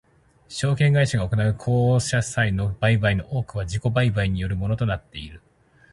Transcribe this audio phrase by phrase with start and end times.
[0.49, 5.43] 証券会社が行う公社債の売買の多くは自己売買によるものとなっている。